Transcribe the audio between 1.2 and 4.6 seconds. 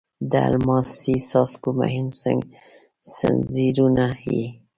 څاڅکو مهین ځنځیرونه یې